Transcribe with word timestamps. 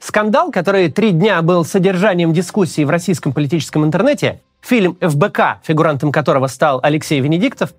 Скандал, 0.00 0.50
который 0.50 0.90
три 0.90 1.10
дня 1.10 1.42
был 1.42 1.64
содержанием 1.64 2.32
дискуссии 2.32 2.84
в 2.84 2.90
российском 2.90 3.32
политическом 3.32 3.84
интернете, 3.84 4.42
фильм 4.60 4.96
«ФБК», 5.00 5.60
фигурантом 5.62 6.12
которого 6.12 6.46
стал 6.46 6.80
Алексей 6.82 7.20
Венедиктов, 7.20 7.72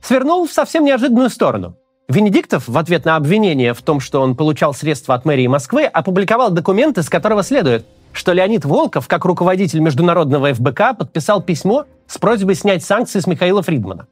свернул 0.00 0.46
в 0.46 0.52
совсем 0.52 0.84
неожиданную 0.84 1.30
сторону. 1.30 1.76
Венедиктов 2.08 2.66
в 2.68 2.78
ответ 2.78 3.04
на 3.04 3.16
обвинение 3.16 3.74
в 3.74 3.82
том, 3.82 4.00
что 4.00 4.22
он 4.22 4.34
получал 4.34 4.72
средства 4.72 5.14
от 5.14 5.26
мэрии 5.26 5.46
Москвы, 5.46 5.84
опубликовал 5.84 6.50
документ, 6.50 6.96
из 6.96 7.10
которого 7.10 7.42
следует, 7.42 7.84
что 8.12 8.32
Леонид 8.32 8.64
Волков, 8.64 9.08
как 9.08 9.26
руководитель 9.26 9.80
международного 9.80 10.54
ФБК, 10.54 10.96
подписал 10.98 11.42
письмо 11.42 11.84
с 12.06 12.16
просьбой 12.16 12.54
снять 12.54 12.82
санкции 12.82 13.20
с 13.20 13.26
Михаила 13.26 13.62
Фридмана. 13.62 14.06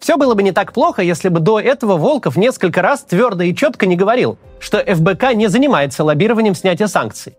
Все 0.00 0.16
было 0.16 0.34
бы 0.34 0.42
не 0.42 0.52
так 0.52 0.72
плохо, 0.72 1.02
если 1.02 1.28
бы 1.28 1.40
до 1.40 1.60
этого 1.60 1.98
Волков 1.98 2.36
несколько 2.36 2.80
раз 2.80 3.02
твердо 3.02 3.44
и 3.44 3.54
четко 3.54 3.84
не 3.84 3.96
говорил, 3.96 4.38
что 4.58 4.78
ФБК 4.78 5.34
не 5.34 5.48
занимается 5.48 6.04
лоббированием 6.04 6.54
снятия 6.54 6.86
санкций. 6.86 7.36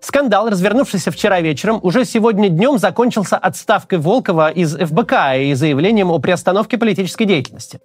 Скандал, 0.00 0.48
развернувшийся 0.48 1.10
вчера 1.10 1.40
вечером, 1.40 1.80
уже 1.82 2.04
сегодня 2.04 2.48
днем 2.48 2.78
закончился 2.78 3.36
отставкой 3.36 3.98
Волкова 3.98 4.50
из 4.50 4.76
ФБК 4.76 5.36
и 5.38 5.54
заявлением 5.54 6.12
о 6.12 6.20
приостановке 6.20 6.78
политической 6.78 7.24
деятельности. 7.24 7.80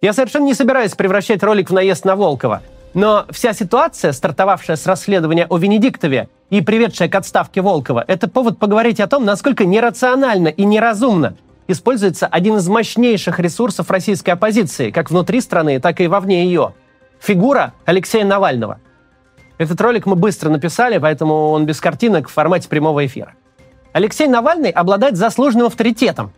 Я 0.00 0.14
совершенно 0.14 0.44
не 0.44 0.54
собираюсь 0.54 0.94
превращать 0.94 1.42
ролик 1.42 1.68
в 1.68 1.74
наезд 1.74 2.06
на 2.06 2.16
Волкова, 2.16 2.62
но 2.94 3.26
вся 3.28 3.52
ситуация, 3.52 4.12
стартовавшая 4.12 4.76
с 4.76 4.86
расследования 4.86 5.46
о 5.50 5.58
Венедиктове 5.58 6.30
и 6.48 6.62
приведшая 6.62 7.10
к 7.10 7.14
отставке 7.14 7.60
Волкова, 7.60 8.02
это 8.06 8.30
повод 8.30 8.58
поговорить 8.58 9.00
о 9.00 9.06
том, 9.06 9.26
насколько 9.26 9.66
нерационально 9.66 10.48
и 10.48 10.64
неразумно 10.64 11.36
используется 11.68 12.26
один 12.26 12.56
из 12.56 12.68
мощнейших 12.68 13.38
ресурсов 13.38 13.90
российской 13.90 14.30
оппозиции, 14.30 14.90
как 14.90 15.10
внутри 15.10 15.40
страны, 15.40 15.80
так 15.80 16.00
и 16.00 16.06
вовне 16.06 16.44
ее. 16.44 16.74
Фигура 17.20 17.74
Алексея 17.84 18.24
Навального. 18.24 18.80
Этот 19.58 19.80
ролик 19.80 20.06
мы 20.06 20.16
быстро 20.16 20.50
написали, 20.50 20.98
поэтому 20.98 21.50
он 21.50 21.64
без 21.64 21.80
картинок 21.80 22.28
в 22.28 22.32
формате 22.32 22.68
прямого 22.68 23.04
эфира. 23.06 23.34
Алексей 23.92 24.28
Навальный 24.28 24.70
обладает 24.70 25.16
заслуженным 25.16 25.68
авторитетом. 25.68 26.32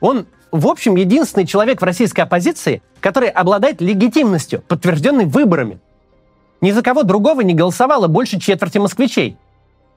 Он, 0.00 0.26
в 0.52 0.68
общем, 0.68 0.94
единственный 0.94 1.46
человек 1.46 1.80
в 1.80 1.84
российской 1.84 2.20
оппозиции, 2.20 2.82
который 3.00 3.28
обладает 3.28 3.80
легитимностью, 3.80 4.62
подтвержденной 4.62 5.26
выборами. 5.26 5.80
Ни 6.60 6.70
за 6.70 6.82
кого 6.82 7.02
другого 7.02 7.40
не 7.40 7.54
голосовало 7.54 8.06
больше 8.06 8.38
четверти 8.38 8.78
москвичей. 8.78 9.36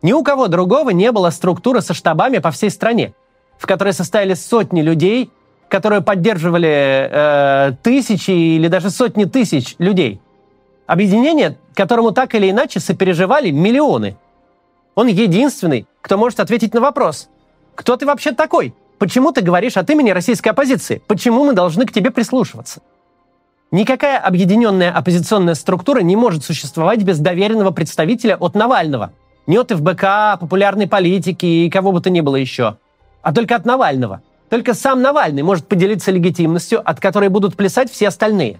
Ни 0.02 0.14
у 0.14 0.24
кого 0.24 0.48
другого 0.48 0.90
не 0.90 1.12
было 1.12 1.30
структуры 1.30 1.82
со 1.82 1.94
штабами 1.94 2.40
по 2.40 2.50
всей 2.50 2.72
стране 2.72 3.14
в 3.58 3.68
которой 3.68 3.94
состояли 3.94 4.34
сотни 4.34 4.82
людей, 4.82 5.32
которые 5.70 6.02
поддерживали 6.02 7.10
э, 7.12 7.72
тысячи 7.82 8.32
или 8.32 8.68
даже 8.68 8.90
сотни 8.90 9.26
тысяч 9.26 9.76
людей. 9.80 10.22
Объединение, 10.88 11.58
которому 11.74 12.12
так 12.12 12.36
или 12.36 12.50
иначе 12.50 12.80
сопереживали 12.80 13.52
миллионы. 13.52 14.18
Он 14.94 15.08
единственный, 15.08 15.88
кто 16.02 16.18
может 16.18 16.40
ответить 16.40 16.74
на 16.74 16.82
вопрос. 16.82 17.30
Кто 17.74 17.98
ты 17.98 18.06
вообще 18.06 18.32
такой? 18.32 18.74
Почему 19.00 19.32
ты 19.32 19.42
говоришь 19.42 19.76
от 19.76 19.90
имени 19.90 20.12
российской 20.12 20.50
оппозиции? 20.50 21.02
Почему 21.08 21.44
мы 21.44 21.54
должны 21.54 21.86
к 21.86 21.92
тебе 21.92 22.12
прислушиваться? 22.12 22.82
Никакая 23.72 24.20
объединенная 24.20 24.92
оппозиционная 24.92 25.56
структура 25.56 26.00
не 26.00 26.16
может 26.16 26.46
существовать 26.46 27.04
без 27.04 27.20
доверенного 27.20 27.72
представителя 27.72 28.38
от 28.38 28.56
Навального. 28.56 29.12
Не 29.48 29.58
от 29.58 29.72
ФБК, 29.72 30.40
популярной 30.40 30.88
политики 30.88 31.46
и 31.46 31.70
кого 31.70 31.92
бы 31.92 32.00
то 32.00 32.10
ни 32.10 32.22
было 32.22 32.36
еще 32.36 32.78
а 33.26 33.34
только 33.34 33.56
от 33.56 33.66
Навального. 33.66 34.22
Только 34.52 34.76
сам 34.76 35.02
Навальный 35.02 35.42
может 35.42 35.68
поделиться 35.68 36.12
легитимностью, 36.12 36.88
от 36.88 37.00
которой 37.00 37.30
будут 37.30 37.56
плясать 37.56 37.92
все 37.92 38.10
остальные. 38.10 38.60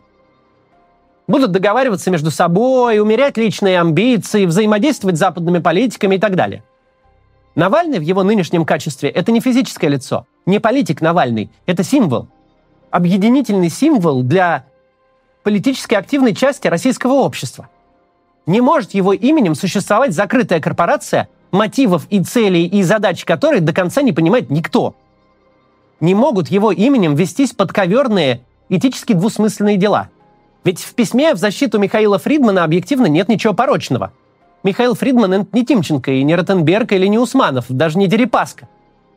Будут 1.28 1.52
договариваться 1.52 2.10
между 2.10 2.32
собой, 2.32 3.00
умерять 3.00 3.38
личные 3.38 3.80
амбиции, 3.80 4.48
взаимодействовать 4.48 5.18
с 5.18 5.20
западными 5.20 5.60
политиками 5.60 6.16
и 6.16 6.18
так 6.18 6.36
далее. 6.36 6.64
Навальный 7.54 8.00
в 8.00 8.02
его 8.02 8.24
нынешнем 8.24 8.66
качестве– 8.66 9.10
это 9.12 9.32
не 9.32 9.40
физическое 9.40 9.88
лицо, 9.88 10.26
не 10.48 10.60
политик 10.60 11.00
Навальный, 11.00 11.52
это 11.68 11.84
символ. 11.84 12.28
Объединительный 12.90 13.70
символ 13.70 14.24
для 14.24 14.66
политически 15.44 15.94
активной 15.94 16.34
части 16.34 16.68
российского 16.68 17.14
общества. 17.14 17.70
Не 18.48 18.62
может 18.62 18.96
его 18.96 19.14
именем 19.14 19.54
существовать 19.54 20.14
закрытая 20.14 20.60
корпорация, 20.60 21.30
мотивов 21.56 22.06
и 22.10 22.24
целей 22.24 22.66
и 22.66 22.84
задач 22.84 23.26
которой 23.26 23.62
до 23.62 23.74
конца 23.74 24.02
не 24.02 24.14
понимает 24.14 24.50
никто. 24.50 24.96
Не 26.00 26.14
могут 26.14 26.50
его 26.50 26.72
именем 26.72 27.16
вестись 27.16 27.54
подковерные, 27.54 28.42
этически 28.70 29.14
двусмысленные 29.14 29.78
дела. 29.78 30.10
Ведь 30.64 30.80
в 30.80 30.94
письме 30.94 31.34
в 31.34 31.38
защиту 31.38 31.80
Михаила 31.80 32.20
Фридмана 32.20 32.64
объективно 32.64 33.06
нет 33.06 33.30
ничего 33.30 33.54
порочного. 33.54 34.12
Михаил 34.64 34.96
Фридман– 34.96 35.34
это 35.34 35.48
не 35.54 35.66
Тимченко 35.66 36.12
и 36.12 36.24
не 36.24 36.36
Ротенберг 36.36 36.92
или 36.92 37.06
не 37.06 37.20
Усманов, 37.20 37.66
даже 37.70 38.00
не 38.00 38.08
Дерипаска. 38.08 38.68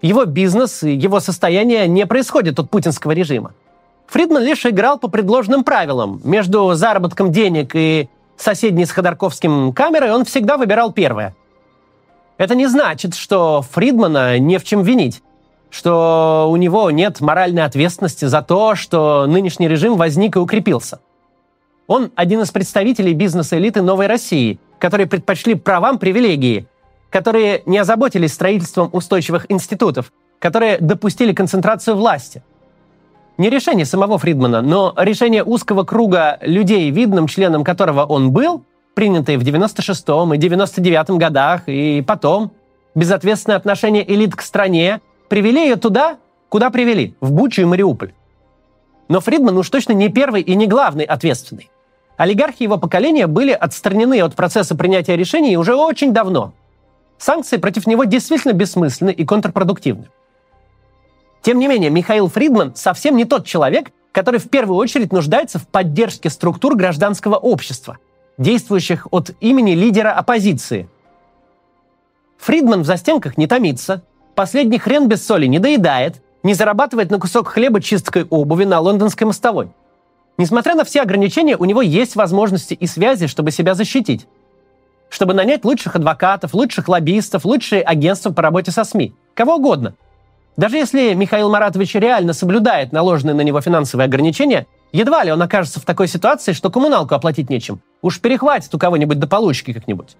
Его 0.03 0.27
бизнес 0.27 0.83
и 0.83 0.95
его 0.95 1.21
состояние 1.21 1.89
не 1.89 2.07
происходят 2.07 2.59
от 2.59 2.71
путинского 2.71 3.13
режима. 3.13 3.55
Фридман 4.07 4.43
лишь 4.43 4.65
играл 4.67 4.99
по 4.99 5.09
предложенным 5.09 5.65
правилам. 5.65 6.21
Между 6.23 6.75
заработком 6.75 7.33
денег 7.33 7.75
и 7.75 8.09
соседней 8.37 8.85
с 8.85 8.91
Ходорковским 8.91 9.73
камерой 9.73 10.13
он 10.13 10.25
всегда 10.25 10.57
выбирал 10.57 10.93
первое. 10.93 11.35
Это 12.39 12.55
не 12.55 12.69
значит, 12.69 13.15
что 13.15 13.63
Фридмана 13.73 14.39
не 14.39 14.59
в 14.59 14.65
чем 14.65 14.83
винить, 14.83 15.23
что 15.71 16.47
у 16.49 16.57
него 16.57 16.91
нет 16.93 17.21
моральной 17.21 17.65
ответственности 17.65 18.27
за 18.27 18.43
то, 18.43 18.77
что 18.77 19.27
нынешний 19.27 19.67
режим 19.67 19.97
возник 19.97 20.37
и 20.37 20.39
укрепился. 20.39 21.01
Он 21.89 22.13
один 22.15 22.41
из 22.43 22.51
представителей 22.53 23.13
бизнес-элиты 23.13 23.83
Новой 23.83 24.07
России, 24.07 24.61
которые 24.79 25.09
предпочли 25.09 25.57
правам 25.57 25.99
привилегии, 25.99 26.69
которые 27.11 27.63
не 27.67 27.79
озаботились 27.79 28.35
строительством 28.35 28.89
устойчивых 28.93 29.47
институтов, 29.49 30.13
которые 30.39 30.79
допустили 30.79 31.33
концентрацию 31.33 31.97
власти. 31.97 32.45
Не 33.37 33.51
решение 33.51 33.85
самого 33.85 34.17
Фридмана, 34.19 34.63
но 34.63 34.95
решение 34.97 35.43
узкого 35.43 35.83
круга 35.83 36.39
людей, 36.43 36.89
видным 36.91 37.27
членом 37.27 37.65
которого 37.65 38.05
он 38.05 38.31
был– 38.31 38.63
принятые 38.99 39.39
в 39.39 39.43
96-м 39.43 40.35
и 40.35 40.39
99-м 40.39 41.19
годах, 41.19 41.69
и 41.69 42.03
потом 42.05 42.51
безответственное 42.97 43.57
отношение 43.57 44.03
элит 44.13 44.35
к 44.35 44.41
стране 44.41 45.01
привели 45.29 45.63
ее 45.63 45.77
туда, 45.77 46.19
куда 46.49 46.69
привели, 46.71 47.15
в 47.21 47.31
Бучу 47.31 47.63
и 47.63 47.65
Мариуполь. 47.65 48.13
Но 49.07 49.21
Фридман 49.21 49.57
уж 49.57 49.71
точно 49.71 49.93
не 49.93 50.09
первый 50.09 50.43
и 50.43 50.57
не 50.57 50.67
главный 50.67 51.05
ответственный. 51.05 51.71
Олигархи 52.17 52.65
его 52.65 52.77
поколения 52.77 53.29
были 53.29 53.53
отстранены 53.53 54.21
от 54.21 54.35
процесса 54.35 54.75
принятия 54.75 55.15
решений 55.15 55.57
уже 55.57 55.77
очень 55.77 56.13
давно. 56.13 56.53
Санкции 57.19 57.59
против 57.59 57.87
него 57.87 58.03
действительно 58.03 58.53
бессмысленны 58.53 59.13
и 59.13 59.25
контрпродуктивны. 59.25 60.09
Тем 61.43 61.61
не 61.61 61.69
менее, 61.69 61.91
Михаил 61.91 62.27
Фридман 62.27 62.75
совсем 62.75 63.17
не 63.17 63.27
тот 63.27 63.47
человек, 63.47 63.93
который 64.11 64.41
в 64.41 64.51
первую 64.51 64.77
очередь 64.77 65.13
нуждается 65.13 65.61
в 65.61 65.69
поддержке 65.69 66.31
структур 66.31 66.75
гражданского 66.75 67.37
общества– 67.37 67.99
действующих 68.39 69.09
от 69.11 69.33
имени 69.41 69.73
лидера 69.73 70.13
оппозиции. 70.13 70.89
Фридман 72.39 72.83
в 72.83 72.87
застенках 72.87 73.37
не 73.37 73.47
томится, 73.47 74.03
последний 74.35 74.79
хрен 74.79 75.09
без 75.09 75.27
соли 75.27 75.47
не 75.47 75.59
доедает, 75.59 76.23
не 76.45 76.55
зарабатывает 76.55 77.11
на 77.11 77.19
кусок 77.19 77.49
хлеба 77.49 77.81
чисткой 77.83 78.25
обуви 78.25 78.65
на 78.65 78.81
лондонской 78.81 79.27
мостовой. 79.27 79.69
Несмотря 80.39 80.77
на 80.77 80.85
все 80.85 81.03
ограничения, 81.03 81.57
у 81.57 81.65
него 81.65 81.83
есть 81.83 82.15
возможности 82.15 82.75
и 82.75 82.87
связи, 82.87 83.27
чтобы 83.27 83.51
себя 83.51 83.75
защитить. 83.75 84.29
Чтобы 85.11 85.35
нанять 85.35 85.65
лучших 85.65 85.97
адвокатов, 85.97 86.55
лучших 86.55 86.89
лоббистов, 86.89 87.45
лучшие 87.45 87.83
агентства 87.83 88.31
по 88.31 88.41
работе 88.41 88.71
со 88.71 88.85
СМИ. 88.85 89.15
Кого 89.35 89.57
угодно. 89.57 89.95
Даже 90.57 90.77
если 90.77 91.15
Михаил 91.15 91.51
Маратович 91.51 91.95
реально 91.95 92.35
соблюдает 92.35 92.93
наложенные 92.93 93.35
на 93.35 93.41
него 93.41 93.61
финансовые 93.61 94.05
ограничения, 94.05 94.67
Едва 94.93 95.25
ли 95.25 95.33
он 95.33 95.43
окажется 95.43 95.81
в 95.81 95.85
такой 95.85 96.09
ситуации, 96.09 96.53
что 96.53 96.71
коммуналку 96.71 97.15
оплатить 97.15 97.51
нечем. 97.51 97.81
Уж 98.01 98.21
перехватит 98.21 98.75
у 98.75 98.79
кого-нибудь 98.79 99.19
до 99.19 99.27
получки 99.27 99.73
как-нибудь. 99.73 100.17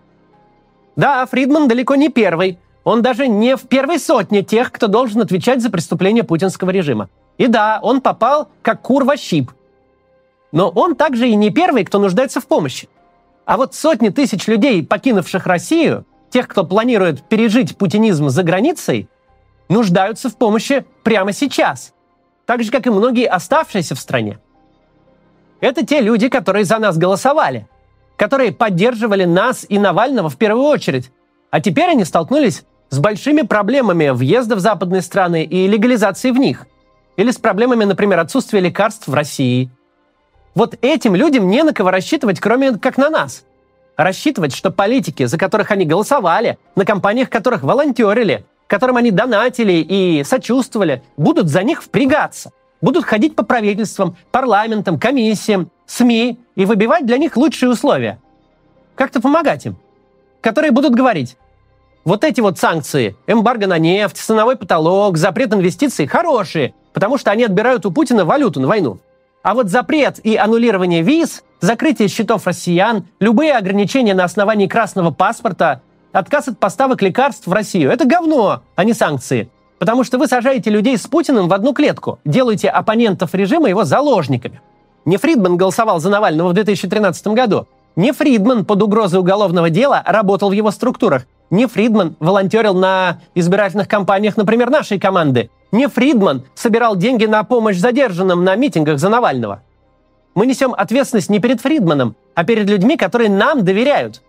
Да, 0.97 1.25
Фридман 1.27 1.69
далеко 1.69 1.95
не 1.95 2.09
первый. 2.09 2.59
Он 2.85 3.03
даже 3.03 3.29
не 3.29 3.57
в 3.57 3.63
первой 3.63 3.99
сотне 3.99 4.43
тех, 4.43 4.73
кто 4.73 4.87
должен 4.87 5.21
отвечать 5.21 5.63
за 5.63 5.71
преступления 5.71 6.25
путинского 6.25 6.71
режима. 6.71 7.09
И 7.39 7.47
да, 7.47 7.79
он 7.83 8.01
попал 8.01 8.49
как 8.63 8.83
кур 8.83 9.05
во 9.05 9.17
щип. 9.17 9.53
Но 10.53 10.69
он 10.71 10.97
также 10.97 11.29
и 11.29 11.37
не 11.37 11.51
первый, 11.51 11.85
кто 11.85 11.99
нуждается 11.99 12.41
в 12.41 12.47
помощи. 12.47 12.89
А 13.45 13.57
вот 13.57 13.75
сотни 13.75 14.09
тысяч 14.09 14.47
людей, 14.47 14.85
покинувших 14.85 15.47
Россию, 15.47 16.05
тех, 16.31 16.49
кто 16.49 16.65
планирует 16.65 17.23
пережить 17.23 17.77
путинизм 17.77 18.29
за 18.29 18.43
границей, 18.43 19.09
нуждаются 19.69 20.29
в 20.29 20.37
помощи 20.37 20.85
прямо 21.05 21.33
сейчас. 21.33 21.95
Так 22.45 22.63
же, 22.63 22.71
как 22.71 22.87
и 22.87 22.91
многие 22.91 23.27
оставшиеся 23.27 23.95
в 23.95 24.01
стране. 24.01 24.39
Это 25.61 25.85
те 25.85 26.01
люди, 26.01 26.29
которые 26.29 26.65
за 26.65 26.79
нас 26.79 26.97
голосовали, 26.97 27.67
которые 28.17 28.53
поддерживали 28.53 29.25
нас 29.25 29.67
и 29.69 29.79
Навального 29.79 30.29
в 30.29 30.37
первую 30.37 30.67
очередь. 30.67 31.11
А 31.51 31.61
теперь 31.61 31.91
они 31.91 32.05
столкнулись 32.05 32.65
с 32.91 32.99
большими 32.99 33.43
проблемами 33.43 34.11
въезда 34.11 34.57
в 34.57 34.61
западные 34.61 35.03
страны 35.03 35.45
и 35.45 35.67
легализации 35.67 36.31
в 36.31 36.39
них. 36.39 36.67
Или 37.17 37.31
с 37.31 37.39
проблемами, 37.39 37.85
например, 37.85 38.21
отсутствия 38.21 38.61
лекарств 38.61 39.09
в 39.09 39.15
России. 39.15 39.71
Вот 40.55 40.77
этим 40.81 41.15
людям 41.15 41.49
не 41.49 41.63
на 41.63 41.73
кого 41.73 41.91
рассчитывать, 41.91 42.41
кроме 42.41 42.79
как 42.79 42.97
на 42.97 43.11
нас. 43.11 43.45
рассчитывать, 43.97 44.55
что 44.55 44.71
политики, 44.71 45.25
за 45.25 45.37
которых 45.37 45.73
они 45.73 45.85
голосовали, 45.85 46.57
на 46.77 46.85
компаниях 46.85 47.29
которых 47.29 47.65
волонтерили, 47.65 48.47
которым 48.69 48.97
они 48.97 49.11
донатили 49.11 49.73
и 49.73 50.23
сочувствовали, 50.25 51.03
будут 51.17 51.49
за 51.49 51.65
них 51.65 51.83
впрягаться, 51.83 52.53
будут 52.81 53.05
ходить 53.05 53.37
по 53.37 53.43
правительствам, 53.43 54.17
парламентам, 54.31 54.99
комиссиям, 54.99 55.71
СМИ 55.87 56.39
и 56.55 56.65
выбивать 56.65 57.07
для 57.07 57.19
них 57.19 57.37
лучшие 57.37 57.71
условия. 57.71 58.19
Как-то 58.95 59.21
помогать 59.21 59.67
им. 59.67 59.77
Которые 60.41 60.71
будут 60.71 60.95
говорить, 60.95 61.37
вот 62.05 62.25
эти 62.25 62.41
вот 62.41 62.59
санкции, 62.59 63.17
эмбарго 63.27 63.67
на 63.67 63.79
нефть, 63.79 64.17
ценовой 64.17 64.57
потолок, 64.57 65.17
запрет 65.19 65.53
инвестиций 65.53 66.07
хорошие, 66.07 66.75
потому 66.93 67.19
что 67.19 67.31
они 67.31 67.45
отбирают 67.45 67.85
у 67.87 67.91
Путина 67.91 68.25
валюту 68.25 68.61
на 68.61 68.69
войну. 68.69 68.99
А 69.43 69.55
вот 69.55 69.69
запрет 69.69 70.19
и 70.25 70.37
аннулирование 70.37 71.03
виз, 71.03 71.43
закрытие 71.61 72.09
счетов 72.09 72.47
россиян, 72.47 73.07
любые 73.21 73.57
ограничения 73.57 74.15
на 74.15 74.25
основании 74.25 74.67
красного 74.67 75.11
паспорта, 75.11 75.83
отказ 76.13 76.49
от 76.49 76.59
поставок 76.59 77.03
лекарств 77.03 77.47
в 77.47 77.53
Россию– 77.53 77.91
это 77.93 78.05
говно, 78.05 78.63
а 78.75 78.85
не 78.85 78.95
санкции. 78.95 79.51
Потому 79.79 80.05
что 80.05 80.19
вы 80.19 80.27
сажаете 80.27 80.71
людей 80.71 80.99
с 80.99 81.07
Путиным 81.07 81.49
в 81.49 81.53
одну 81.53 81.73
клетку, 81.73 82.19
делаете 82.25 82.69
оппонентов 82.69 83.35
режима 83.35 83.69
его 83.69 83.85
заложниками. 83.85 84.61
Не 85.05 85.17
Фридман 85.17 85.57
голосовал 85.57 86.01
за 86.01 86.11
Навального 86.11 86.49
в 86.49 86.53
2013 86.55 87.29
году. 87.29 87.67
Не 87.97 88.13
Фридман 88.13 88.65
под 88.65 88.83
угрозой 88.83 89.21
уголовного 89.21 89.71
дела 89.71 90.03
работал 90.07 90.51
в 90.51 90.53
его 90.53 90.71
структурах. 90.71 91.27
Не 91.51 91.67
Фридман 91.67 92.17
волонтерил 92.21 92.75
на 92.75 93.21
избирательных 93.35 93.89
кампаниях, 93.89 94.37
например, 94.37 94.71
нашей 94.71 95.01
команды. 95.01 95.51
Не 95.73 95.89
Фридман 95.89 96.45
собирал 96.55 96.97
деньги 96.97 97.25
на 97.25 97.43
помощь 97.45 97.77
задержанным 97.77 98.45
на 98.45 98.55
митингах 98.57 98.99
за 98.99 99.09
Навального. 99.09 99.63
Мы 100.35 100.47
несем 100.47 100.75
ответственность 100.77 101.31
не 101.31 101.41
перед 101.41 101.61
Фридманом, 101.61 102.15
а 102.35 102.45
перед 102.45 102.69
людьми, 102.69 102.97
которые 102.97 103.31
нам 103.31 103.65
доверяют. 103.65 104.23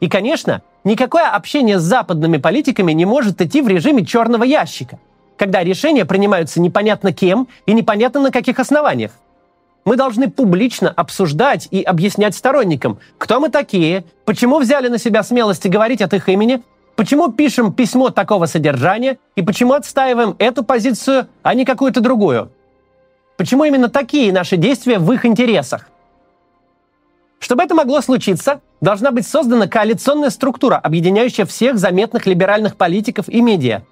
И, 0.00 0.08
конечно, 0.08 0.62
никакое 0.84 1.28
общение 1.28 1.78
с 1.78 1.82
западными 1.82 2.36
политиками 2.38 2.92
не 2.92 3.04
может 3.04 3.40
идти 3.40 3.62
в 3.62 3.68
режиме 3.68 4.04
черного 4.04 4.44
ящика, 4.44 4.98
когда 5.36 5.62
решения 5.62 6.04
принимаются 6.04 6.60
непонятно 6.60 7.12
кем 7.12 7.48
и 7.66 7.72
непонятно 7.72 8.20
на 8.20 8.30
каких 8.30 8.58
основаниях. 8.58 9.12
Мы 9.84 9.96
должны 9.96 10.30
публично 10.30 10.90
обсуждать 10.90 11.66
и 11.70 11.82
объяснять 11.82 12.36
сторонникам, 12.36 12.98
кто 13.18 13.40
мы 13.40 13.48
такие, 13.48 14.04
почему 14.24 14.60
взяли 14.60 14.88
на 14.88 14.98
себя 14.98 15.22
смелости 15.22 15.68
говорить 15.68 16.02
от 16.02 16.14
их 16.14 16.28
имени, 16.28 16.62
Почему 16.94 17.32
пишем 17.32 17.72
письмо 17.72 18.10
такого 18.10 18.46
содержания 18.46 19.18
и 19.34 19.42
почему 19.42 19.72
отстаиваем 19.72 20.36
эту 20.38 20.62
позицию, 20.62 21.26
а 21.42 21.54
не 21.54 21.64
какую-то 21.64 22.00
другую? 22.00 22.52
Почему 23.36 23.64
именно 23.64 23.88
такие 23.88 24.32
наши 24.32 24.56
действия 24.56 24.98
в 24.98 25.10
их 25.10 25.24
интересах? 25.24 25.88
Чтобы 27.42 27.64
это 27.64 27.74
могло 27.74 28.00
случиться, 28.02 28.60
должна 28.80 29.10
быть 29.10 29.26
создана 29.26 29.66
коалиционная 29.66 30.30
структура, 30.30 30.76
объединяющая 30.76 31.44
всех 31.44 31.76
заметных 31.76 32.24
либеральных 32.26 32.76
политиков 32.76 33.28
и 33.28 33.40
медиа. 33.40 33.82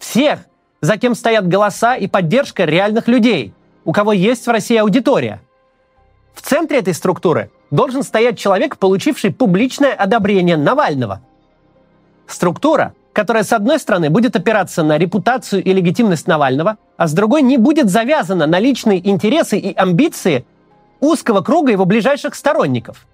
Всех, 0.00 0.40
за 0.80 0.96
кем 0.96 1.14
стоят 1.14 1.46
голоса 1.46 1.94
и 1.94 2.08
поддержка 2.08 2.64
реальных 2.64 3.06
людей, 3.06 3.54
у 3.84 3.92
кого 3.92 4.12
есть 4.12 4.48
в 4.48 4.50
России 4.50 4.76
аудитория. 4.76 5.40
В 6.34 6.42
центре 6.42 6.80
этой 6.80 6.92
структуры 6.92 7.52
должен 7.70 8.02
стоять 8.02 8.36
человек, 8.36 8.76
получивший 8.76 9.32
публичное 9.32 9.92
одобрение 9.92 10.56
Навального– 10.56 11.22
Структура, 12.26 12.94
которая, 13.12 13.44
с 13.44 13.52
одной 13.52 13.78
стороны, 13.78 14.08
будет 14.10 14.36
опираться 14.36 14.82
на 14.82 14.96
репутацию 14.96 15.62
и 15.62 15.72
легитимность 15.72 16.26
Навального, 16.26 16.78
а 16.96 17.06
с 17.06 17.12
другой 17.12 17.42
не 17.42 17.58
будет 17.58 17.90
завязана 17.90 18.46
на 18.46 18.58
личные 18.58 19.06
интересы 19.06 19.58
и 19.58 19.74
амбиции 19.74 20.46
узкого 21.02 21.42
круга 21.42 21.70
его 21.70 21.84
ближайших 21.84 22.34
сторонников. 22.34 23.06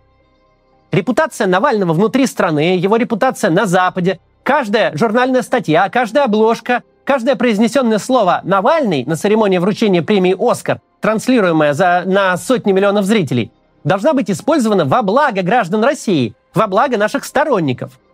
Репутация 0.92 1.48
Навального 1.48 1.92
внутри 1.92 2.26
страны, 2.26 2.76
его 2.76 2.96
репутация 2.96 3.50
на 3.50 3.66
Западе, 3.66 4.20
каждая 4.44 4.96
журнальная 4.96 5.42
статья, 5.42 5.88
каждая 5.88 6.24
обложка, 6.24 6.84
каждое 7.04 7.34
произнесенное 7.34 7.98
слово 7.98 8.40
«Навальный» 8.44 9.04
на 9.04 9.16
церемонии 9.16 9.58
вручения 9.58 10.02
премии 10.02 10.36
«Оскар», 10.38 10.80
транслируемая 11.00 11.72
за, 11.72 12.04
на 12.06 12.36
сотни 12.36 12.70
миллионов 12.70 13.04
зрителей, 13.04 13.50
должна 13.82 14.12
быть 14.12 14.30
использована 14.30 14.84
во 14.84 15.02
благо 15.02 15.42
граждан 15.42 15.82
России, 15.82 16.34
во 16.54 16.68
благо 16.68 16.96
наших 16.96 17.24
сторонников– 17.24 17.98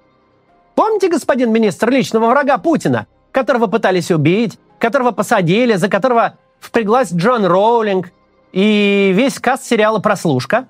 Помните, 0.74 1.08
господин 1.08 1.52
министр, 1.52 1.90
личного 1.90 2.26
врага 2.26 2.58
Путина, 2.58 3.06
которого 3.30 3.68
пытались 3.68 4.10
убить, 4.10 4.58
которого 4.78 5.12
посадили, 5.12 5.74
за 5.74 5.88
которого 5.88 6.36
впряглась 6.60 7.12
Джон 7.12 7.46
Роулинг 7.46 8.10
и 8.54 9.10
весь 9.12 9.40
каст 9.40 9.64
сериала 9.64 9.98
«Прослушка»? 9.98 10.68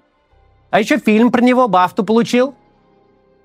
А 0.71 0.81
еще 0.81 0.97
фильм 0.97 1.31
про 1.31 1.43
него 1.43 1.69
Бафту 1.69 2.03
получил, 2.03 2.55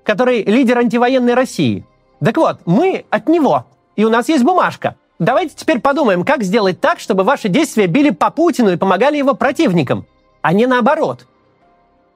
который 0.02 0.42
лидер 0.44 0.78
антивоенной 0.78 1.34
России. 1.34 1.84
Так 2.24 2.38
вот, 2.38 2.60
мы 2.64 3.04
от 3.10 3.28
него, 3.28 3.66
и 3.96 4.04
у 4.04 4.08
нас 4.08 4.30
есть 4.30 4.42
бумажка. 4.42 4.96
Давайте 5.18 5.54
теперь 5.54 5.78
подумаем, 5.80 6.24
как 6.24 6.42
сделать 6.42 6.80
так, 6.80 7.00
чтобы 7.00 7.22
ваши 7.22 7.48
действия 7.48 7.86
били 7.86 8.08
по 8.08 8.30
Путину 8.30 8.72
и 8.72 8.76
помогали 8.76 9.18
его 9.18 9.34
противникам, 9.34 10.06
а 10.40 10.54
не 10.54 10.64
наоборот. 10.64 11.26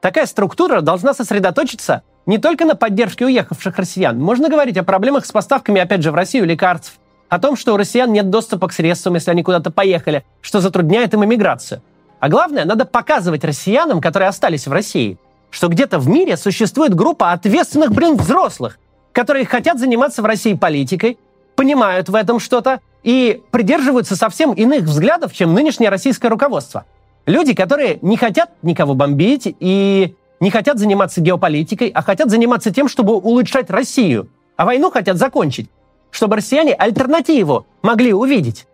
Такая 0.00 0.24
структура 0.24 0.80
должна 0.80 1.12
сосредоточиться 1.12 2.02
не 2.24 2.38
только 2.38 2.64
на 2.64 2.74
поддержке 2.74 3.26
уехавших 3.26 3.76
россиян. 3.76 4.18
Можно 4.18 4.48
говорить 4.48 4.78
о 4.78 4.82
проблемах 4.82 5.26
с 5.26 5.32
поставками, 5.32 5.78
опять 5.78 6.02
же, 6.02 6.10
в 6.10 6.14
Россию 6.14 6.46
лекарств, 6.46 6.98
о 7.28 7.38
том, 7.38 7.54
что 7.54 7.74
у 7.74 7.76
россиян 7.76 8.10
нет 8.10 8.30
доступа 8.30 8.68
к 8.68 8.72
средствам, 8.72 9.14
если 9.14 9.30
они 9.30 9.42
куда-то 9.42 9.70
поехали, 9.70 10.24
что 10.40 10.62
затрудняет 10.62 11.12
им 11.12 11.22
иммиграцию. 11.22 11.82
А 12.24 12.30
главное, 12.30 12.64
надо 12.64 12.86
показывать 12.86 13.44
россиянам, 13.44 14.00
которые 14.00 14.30
остались 14.30 14.66
в 14.66 14.72
России, 14.72 15.18
что 15.50 15.68
где-то 15.68 15.98
в 15.98 16.08
мире 16.08 16.38
существует 16.38 16.94
группа 16.94 17.32
ответственных, 17.32 17.92
блин, 17.92 18.16
взрослых, 18.16 18.78
которые 19.12 19.44
хотят 19.44 19.78
заниматься 19.78 20.22
в 20.22 20.24
России 20.24 20.54
политикой, 20.54 21.18
понимают 21.54 22.08
в 22.08 22.14
этом 22.14 22.40
что-то 22.40 22.80
и 23.02 23.42
придерживаются 23.50 24.16
совсем 24.16 24.54
иных 24.54 24.84
взглядов, 24.84 25.34
чем 25.34 25.52
нынешнее 25.52 25.90
российское 25.90 26.28
руководство. 26.28 26.86
Люди, 27.26 27.52
которые 27.52 27.98
не 28.00 28.16
хотят 28.16 28.52
никого 28.62 28.94
бомбить 28.94 29.54
и 29.60 30.14
не 30.40 30.50
хотят 30.50 30.78
заниматься 30.78 31.20
геополитикой, 31.20 31.88
а 31.88 32.00
хотят 32.00 32.30
заниматься 32.30 32.72
тем, 32.72 32.88
чтобы 32.88 33.16
улучшать 33.16 33.68
Россию. 33.68 34.30
А 34.56 34.64
войну 34.64 34.90
хотят 34.90 35.18
закончить, 35.18 35.68
чтобы 36.10 36.36
россияне 36.36 36.72
альтернативу 36.72 37.66
могли 37.82 38.14
увидеть. 38.14 38.66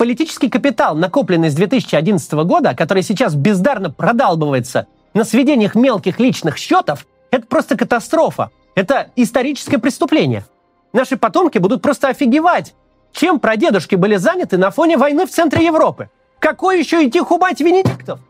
Политический 0.00 0.48
капитал, 0.48 0.96
накопленный 0.96 1.50
с 1.50 1.54
2011 1.54 2.32
года, 2.32 2.74
который 2.74 3.02
сейчас 3.02 3.34
бездарно 3.34 3.90
продалбывается 3.90 4.86
на 5.12 5.24
сведениях 5.24 5.74
мелких 5.74 6.18
личных 6.18 6.56
счетов, 6.56 7.04
это 7.30 7.46
просто 7.46 7.76
катастрофа. 7.76 8.48
Это 8.74 9.10
историческое 9.14 9.76
преступление. 9.76 10.46
Наши 10.94 11.18
потомки 11.18 11.58
будут 11.58 11.82
просто 11.82 12.08
офигевать, 12.08 12.74
чем 13.12 13.38
прадедушки 13.38 13.94
были 13.94 14.16
заняты 14.16 14.56
на 14.56 14.70
фоне 14.70 14.96
войны 14.96 15.26
в 15.26 15.30
центре 15.30 15.66
Европы. 15.66 16.08
Какой 16.38 16.78
еще 16.78 17.06
идти 17.06 17.20
хубать 17.20 17.60
Венедиктов? 17.60 18.20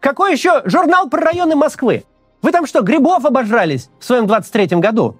Какой 0.00 0.32
еще 0.32 0.62
журнал 0.64 1.08
про 1.08 1.20
районы 1.20 1.54
Москвы? 1.54 2.02
Вы 2.42 2.50
там 2.50 2.66
что, 2.66 2.82
грибов 2.82 3.24
обожрались 3.24 3.88
в 4.00 4.04
своем 4.04 4.24
23-м 4.24 4.80
году? 4.80 5.16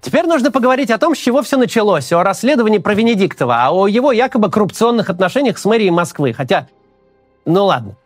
Теперь 0.00 0.26
нужно 0.26 0.50
поговорить 0.52 0.90
о 0.90 0.98
том, 0.98 1.14
с 1.14 1.18
чего 1.18 1.42
все 1.42 1.56
началось, 1.56 2.12
о 2.12 2.22
расследовании 2.22 2.78
про 2.78 2.94
Венедиктова, 2.94 3.56
а 3.56 3.70
о 3.72 3.88
его 3.88 4.12
якобы 4.12 4.50
коррупционных 4.50 5.10
отношениях 5.10 5.58
с 5.58 5.64
мэрией 5.64 5.90
Москвы. 5.90 6.32
Хотя, 6.32 6.68
ну 7.44 7.64
ладно. 7.64 7.96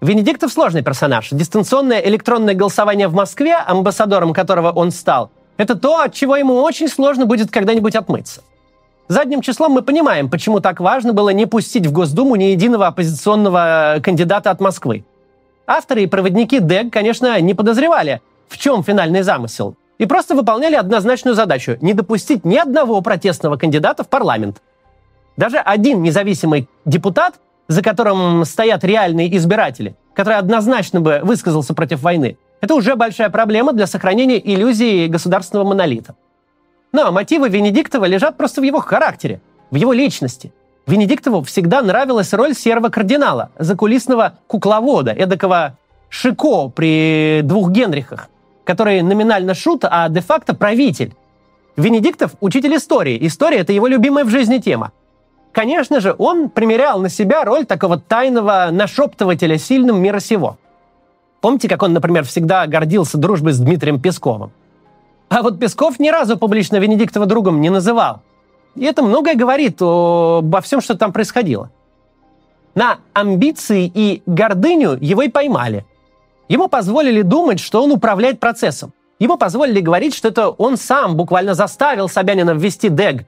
Венедиктов 0.00 0.52
сложный 0.52 0.82
персонаж. 0.82 1.28
Дистанционное 1.30 2.00
электронное 2.00 2.54
голосование 2.54 3.08
в 3.08 3.14
Москве, 3.14 3.54
амбассадором 3.54 4.32
которого 4.32 4.70
он 4.70 4.90
стал, 4.90 5.30
это 5.56 5.74
то, 5.74 6.00
от 6.00 6.14
чего 6.14 6.36
ему 6.36 6.54
очень 6.62 6.88
сложно 6.88 7.26
будет 7.26 7.50
когда-нибудь 7.50 7.96
отмыться. 7.96 8.42
Задним 9.08 9.40
числом 9.40 9.72
мы 9.72 9.82
понимаем, 9.82 10.28
почему 10.28 10.60
так 10.60 10.80
важно 10.80 11.12
было 11.12 11.30
не 11.30 11.46
пустить 11.46 11.86
в 11.86 11.92
Госдуму 11.92 12.36
ни 12.36 12.44
единого 12.44 12.88
оппозиционного 12.88 14.00
кандидата 14.02 14.50
от 14.50 14.60
Москвы. 14.60 15.04
Авторы 15.66 16.02
и 16.02 16.06
проводники 16.06 16.58
ДЭГ, 16.58 16.92
конечно, 16.92 17.40
не 17.40 17.54
подозревали, 17.54 18.20
в 18.48 18.58
чем 18.58 18.82
финальный 18.82 19.22
замысел, 19.22 19.76
и 19.98 20.06
просто 20.06 20.34
выполняли 20.34 20.74
однозначную 20.74 21.34
задачу– 21.34 21.76
не 21.80 21.94
допустить 21.94 22.44
ни 22.44 22.56
одного 22.56 23.00
протестного 23.00 23.56
кандидата 23.56 24.04
в 24.04 24.08
парламент. 24.08 24.62
Даже 25.36 25.58
один 25.58 26.02
независимый 26.02 26.68
депутат, 26.84 27.34
за 27.68 27.82
которым 27.82 28.44
стоят 28.44 28.84
реальные 28.84 29.36
избиратели, 29.36 29.96
который 30.14 30.36
однозначно 30.36 31.00
бы 31.00 31.20
высказался 31.22 31.74
против 31.74 32.02
войны, 32.02 32.38
это 32.60 32.74
уже 32.74 32.96
большая 32.96 33.30
проблема 33.30 33.72
для 33.72 33.86
сохранения 33.86 34.38
иллюзии 34.38 35.08
государственного 35.08 35.68
монолита. 35.68 36.14
Но 36.92 37.12
мотивы 37.12 37.48
Венедиктова 37.48 38.06
лежат 38.06 38.36
просто 38.36 38.60
в 38.60 38.64
его 38.64 38.80
характере, 38.80 39.40
в 39.70 39.74
его 39.74 39.92
личности– 39.92 40.52
Венедиктову 40.86 41.42
всегда 41.42 41.82
нравилась 41.82 42.32
роль 42.32 42.54
серого 42.54 42.90
кардинала, 42.90 43.50
закулисного 43.58 44.34
кукловода, 44.46 45.10
эдакого 45.10 45.76
Шико 46.08 46.68
при 46.68 47.40
двух 47.42 47.70
Генрихах, 47.72 48.28
который 48.66 49.00
номинально 49.00 49.54
шут, 49.54 49.84
а 49.84 50.08
де-факто 50.08 50.54
правитель. 50.54 51.14
Венедиктов– 51.76 52.32
учитель 52.40 52.76
истории. 52.76 53.18
История– 53.26 53.58
это 53.60 53.72
его 53.72 53.86
любимая 53.86 54.24
в 54.24 54.30
жизни 54.30 54.58
тема. 54.58 54.92
Конечно 55.52 56.00
же, 56.00 56.14
он 56.18 56.50
примерял 56.50 57.00
на 57.00 57.08
себя 57.08 57.44
роль 57.44 57.64
такого 57.64 57.98
тайного 57.98 58.68
нашептывателя 58.72 59.56
сильным 59.56 60.02
мира 60.02 60.18
сего. 60.18 60.58
Помните, 61.40 61.68
как 61.68 61.82
он, 61.82 61.92
например, 61.92 62.24
всегда 62.24 62.66
гордился 62.66 63.18
дружбой 63.18 63.52
с 63.52 63.58
Дмитрием 63.58 64.00
Песковым? 64.00 64.50
А 65.28 65.42
вот 65.42 65.58
Песков 65.58 65.98
ни 65.98 66.08
разу 66.08 66.36
публично 66.36 66.76
Венедиктова 66.76 67.26
другом 67.26 67.60
не 67.60 67.70
называл. 67.70 68.20
И 68.74 68.84
это 68.84 69.02
многое 69.02 69.34
говорит 69.34 69.80
обо 69.80 70.60
всем, 70.62 70.80
что 70.80 70.96
там 70.96 71.12
происходило. 71.12 71.70
На 72.74 72.98
амбиции 73.12 73.90
и 73.92 74.22
гордыню 74.26 74.98
его 75.00 75.22
и 75.22 75.28
поймали. 75.28 75.86
Ему 76.48 76.68
позволили 76.68 77.22
думать, 77.22 77.60
что 77.60 77.82
он 77.82 77.92
управляет 77.92 78.38
процессом. 78.38 78.92
Ему 79.18 79.36
позволили 79.36 79.80
говорить, 79.80 80.14
что 80.14 80.28
это 80.28 80.50
он 80.50 80.76
сам 80.76 81.16
буквально 81.16 81.54
заставил 81.54 82.08
Собянина 82.08 82.50
ввести 82.50 82.88
ДЭГ. 82.88 83.24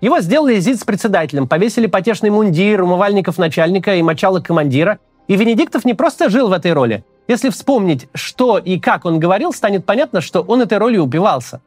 Его 0.00 0.20
сделали 0.20 0.58
ЗИЦ-председателем, 0.58 1.48
повесили 1.48 1.86
потешный 1.86 2.30
мундир, 2.30 2.82
умывальников 2.82 3.36
начальника 3.36 3.94
и 3.94 4.02
мочалок 4.02 4.46
командира. 4.46 4.98
И 5.26 5.36
Венедиктов 5.36 5.84
не 5.84 5.94
просто 5.94 6.30
жил 6.30 6.48
в 6.48 6.52
этой 6.52 6.72
роли. 6.72 7.04
Если 7.26 7.50
вспомнить, 7.50 8.08
что 8.14 8.58
и 8.58 8.80
как 8.80 9.04
он 9.04 9.20
говорил, 9.20 9.52
станет 9.52 9.84
понятно, 9.84 10.20
что 10.20 10.40
он 10.40 10.62
этой 10.62 10.78
ролью 10.78 11.02
убивался. 11.02 11.60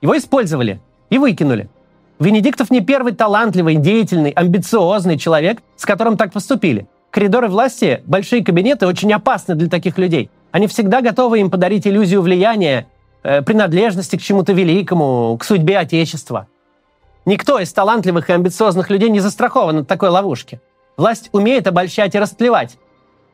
Его 0.00 0.16
использовали 0.16 0.80
и 1.10 1.18
выкинули. 1.18 1.68
Венедиктов 2.18 2.70
не 2.70 2.80
первый 2.80 3.12
талантливый, 3.12 3.76
деятельный, 3.76 4.30
амбициозный 4.30 5.16
человек, 5.16 5.62
с 5.76 5.86
которым 5.86 6.16
так 6.16 6.32
поступили. 6.32 6.88
Коридоры 7.10 7.48
власти, 7.48 8.02
большие 8.06 8.44
кабинеты 8.44 8.86
очень 8.86 9.12
опасны 9.12 9.56
для 9.56 9.68
таких 9.68 9.98
людей. 9.98 10.30
Они 10.52 10.68
всегда 10.68 11.00
готовы 11.00 11.40
им 11.40 11.50
подарить 11.50 11.86
иллюзию 11.86 12.22
влияния, 12.22 12.86
э, 13.22 13.42
принадлежности 13.42 14.16
к 14.16 14.22
чему-то 14.22 14.52
великому, 14.52 15.36
к 15.38 15.44
судьбе 15.44 15.78
Отечества. 15.78 16.46
Никто 17.24 17.58
из 17.58 17.72
талантливых 17.72 18.30
и 18.30 18.32
амбициозных 18.32 18.90
людей 18.90 19.10
не 19.10 19.20
застрахован 19.20 19.78
от 19.78 19.88
такой 19.88 20.08
ловушки. 20.08 20.60
Власть 20.96 21.30
умеет 21.32 21.66
обольщать 21.66 22.14
и 22.14 22.18
растлевать. 22.18 22.78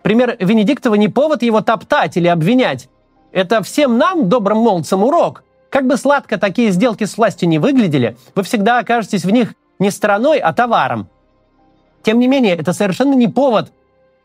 Пример 0.02 0.37
Венедиктова 0.38 0.95
не 0.95 1.09
повод 1.09 1.42
его 1.42 1.61
топтать 1.61 2.16
или 2.16 2.28
обвинять. 2.28 2.88
Это 3.33 3.62
всем 3.62 3.99
нам, 3.99 4.28
добрым 4.28 4.59
молодцам, 4.59 5.04
урок. 5.04 5.45
Как 5.68 5.87
бы 5.87 5.97
сладко 5.97 6.38
такие 6.38 6.71
сделки 6.71 7.04
с 7.04 7.18
властью 7.18 7.49
не 7.49 7.59
выглядели, 7.59 8.16
вы 8.35 8.42
всегда 8.42 8.78
окажетесь 8.78 9.25
в 9.25 9.30
них 9.30 9.54
не 9.78 9.90
стороной, 9.90 10.38
а 10.38 10.52
товаром. 10.52 11.09
Тем 12.07 12.21
не 12.21 12.29
менее, 12.29 12.55
это 12.55 12.73
совершенно 12.73 13.15
не 13.15 13.27
повод 13.27 13.73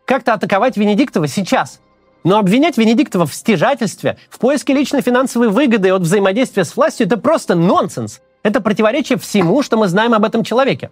как-то 0.06 0.36
атаковать 0.36 0.78
Венедиктова 0.78 1.28
сейчас. 1.28 1.82
Но 2.24 2.38
обвинять 2.38 2.78
Венедиктова 2.78 3.26
в 3.26 3.34
стяжательстве, 3.34 4.20
в 4.30 4.38
поиске 4.38 4.76
личной 4.76 5.02
финансовой 5.02 5.50
выгоды 5.50 5.92
от 5.92 6.04
взаимодействия 6.04 6.64
с 6.64 6.76
властью– 6.76 7.08
это 7.08 7.18
просто 7.18 7.56
нонсенс. 7.56 8.22
Это 8.44 8.62
противоречие 8.62 9.18
всему, 9.18 9.64
что 9.64 9.78
мы 9.78 9.88
знаем 9.88 10.14
об 10.14 10.24
этом 10.24 10.44
человеке. 10.44 10.92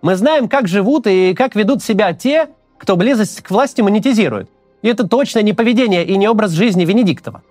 Мы 0.00 0.14
знаем, 0.14 0.48
как 0.48 0.68
живут 0.68 1.08
и 1.08 1.34
как 1.34 1.56
ведут 1.56 1.82
себя 1.82 2.12
те, 2.12 2.50
кто 2.78 2.94
близость 2.94 3.42
к 3.42 3.50
власти 3.50 3.80
монетизирует. 3.80 4.48
И 4.82 4.86
это 4.86 5.08
точно 5.08 5.40
не 5.40 5.54
поведение 5.54 6.06
и 6.06 6.16
не 6.16 6.28
образ 6.28 6.52
жизни 6.52 6.84
Венедиктова. 6.84 7.42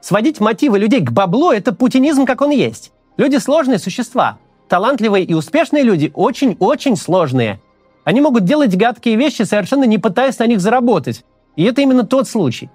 Сводить 0.00 0.40
мотивы 0.40 0.78
людей 0.78 1.02
к 1.02 1.12
баблу– 1.12 1.50
это 1.52 1.74
путинизм, 1.74 2.24
как 2.24 2.40
он 2.40 2.48
есть. 2.48 2.92
Люди 3.18 3.36
сложные 3.36 3.78
существа. 3.78 4.38
Талантливые 4.68 5.26
и 5.26 5.34
успешные 5.34 5.82
люди 5.82 6.10
очень-очень 6.14 6.96
сложные. 6.96 7.60
Они 8.04 8.20
могут 8.20 8.44
делать 8.44 8.76
гадкие 8.76 9.16
вещи, 9.16 9.42
совершенно 9.42 9.84
не 9.84 9.98
пытаясь 9.98 10.38
на 10.38 10.46
них 10.46 10.60
заработать. 10.60 11.24
И 11.56 11.64
это 11.64 11.80
именно 11.82 12.04
тот 12.04 12.28
случай. 12.28 12.70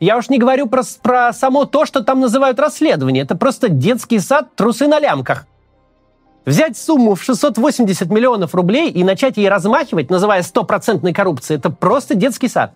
Я 0.00 0.16
уж 0.16 0.28
не 0.28 0.38
говорю 0.38 0.66
про, 0.66 0.82
про 1.02 1.32
само 1.32 1.64
то, 1.64 1.86
что 1.86 2.02
там 2.02 2.20
называют 2.20 2.58
расследование. 2.58 3.22
Это 3.22 3.36
просто 3.36 3.68
детский 3.68 4.18
сад, 4.18 4.54
трусы 4.56 4.88
на 4.88 4.98
лямках. 4.98 5.46
Взять 6.44 6.76
сумму 6.76 7.14
в 7.14 7.22
680 7.22 8.10
миллионов 8.10 8.54
рублей 8.54 8.90
и 8.90 9.04
начать 9.04 9.36
ей 9.36 9.48
размахивать, 9.48 10.10
называя 10.10 10.42
стопроцентной 10.42 11.12
коррупцией, 11.12 11.58
это 11.58 11.70
просто 11.70 12.16
детский 12.16 12.48
сад. 12.48 12.74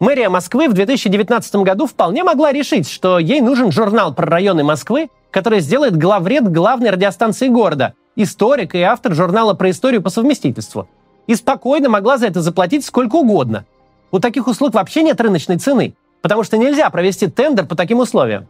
Мэрия 0.00 0.28
Москвы 0.28 0.68
в 0.68 0.72
2019 0.72 1.56
году 1.56 1.86
вполне 1.86 2.24
могла 2.24 2.50
решить, 2.52 2.90
что 2.90 3.18
ей 3.20 3.40
нужен 3.40 3.70
журнал 3.70 4.12
про 4.12 4.26
районы 4.26 4.64
Москвы, 4.64 5.08
который 5.30 5.60
сделает 5.60 5.96
главред 5.96 6.50
главной 6.50 6.90
радиостанции 6.90 7.46
города, 7.46 7.94
историк 8.22 8.74
и 8.74 8.80
автор 8.80 9.14
журнала 9.14 9.54
про 9.54 9.70
историю 9.70 10.02
по 10.02 10.10
совместительству. 10.10 10.88
И 11.26 11.34
спокойно 11.34 11.88
могла 11.88 12.18
за 12.18 12.26
это 12.26 12.40
заплатить 12.42 12.84
сколько 12.84 13.16
угодно. 13.16 13.64
У 14.10 14.18
таких 14.18 14.46
услуг 14.46 14.74
вообще 14.74 15.02
нет 15.02 15.20
рыночной 15.20 15.58
цены, 15.58 15.94
потому 16.22 16.42
что 16.42 16.56
нельзя 16.56 16.90
провести 16.90 17.28
тендер 17.28 17.66
по 17.66 17.76
таким 17.76 18.00
условиям. 18.00 18.48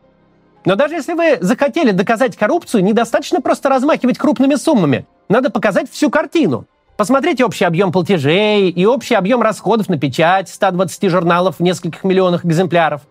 Но 0.64 0.76
даже 0.76 0.94
если 0.94 1.14
вы 1.14 1.38
захотели 1.40 1.90
доказать 1.90 2.36
коррупцию, 2.36 2.84
недостаточно 2.84 3.40
просто 3.40 3.68
размахивать 3.68 4.18
крупными 4.18 4.56
суммами. 4.56 5.06
Надо 5.28 5.50
показать 5.50 5.90
всю 5.90 6.10
картину. 6.10 6.66
Посмотрите 6.96 7.44
общий 7.44 7.64
объем 7.64 7.92
платежей 7.92 8.68
и 8.68 8.84
общий 8.84 9.14
объем 9.14 9.40
расходов 9.40 9.88
на 9.88 9.98
печать 9.98 10.50
120 10.50 11.08
журналов 11.08 11.56
в 11.58 11.62
нескольких 11.62 12.04
миллионах 12.04 12.44
экземпляров. 12.44 13.02